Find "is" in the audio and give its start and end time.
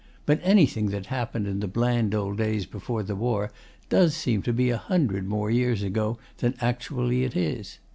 7.35-7.77